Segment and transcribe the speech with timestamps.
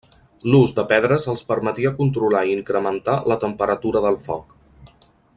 [0.51, 4.57] L'ús de pedres els permetia controlar i incrementar la temperatura del foc.